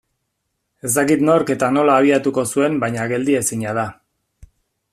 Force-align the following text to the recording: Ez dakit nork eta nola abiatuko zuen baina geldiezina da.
Ez 0.87 0.89
dakit 0.93 1.25
nork 1.27 1.51
eta 1.55 1.69
nola 1.75 1.97
abiatuko 2.03 2.47
zuen 2.53 2.79
baina 2.85 3.05
geldiezina 3.13 3.75
da. 3.81 3.85